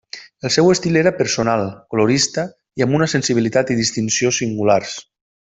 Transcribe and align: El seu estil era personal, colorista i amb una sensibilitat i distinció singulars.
El 0.47 0.51
seu 0.53 0.69
estil 0.75 0.97
era 1.01 1.11
personal, 1.19 1.65
colorista 1.95 2.47
i 2.81 2.87
amb 2.87 2.99
una 3.01 3.11
sensibilitat 3.17 3.73
i 3.75 3.81
distinció 3.85 4.37
singulars. 4.43 4.99